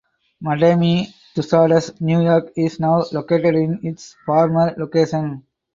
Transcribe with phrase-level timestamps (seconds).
[0.41, 1.05] Madame
[1.35, 5.43] Tussauds New York is now located in its former location.